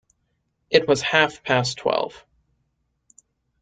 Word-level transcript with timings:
It 0.71 0.87
was 0.87 1.03
half-past 1.03 1.77
twelve. 1.77 2.25